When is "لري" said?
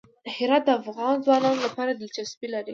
2.55-2.69